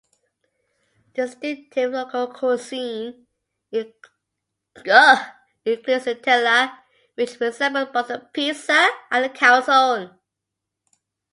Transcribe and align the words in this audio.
Distinctive 1.13 1.91
local 1.91 2.25
cuisine 2.33 3.27
includes 3.71 3.97
the 4.73 6.19
tiella, 6.19 6.79
which 7.13 7.39
resembles 7.39 7.89
both 7.93 8.09
a 8.09 8.17
pizza 8.33 8.89
and 9.11 9.25
a 9.25 9.29
calzone. 9.29 10.17